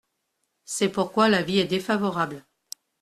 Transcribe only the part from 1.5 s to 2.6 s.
est défavorable.